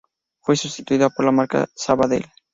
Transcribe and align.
Fue 0.41 0.55
sustituida 0.55 1.11
por 1.11 1.25
la 1.27 1.31
marca 1.31 1.67
Sabadell. 1.75 2.25